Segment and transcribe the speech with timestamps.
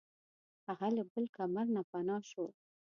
[0.67, 2.49] هغه له بل کمر نه پناه شوه.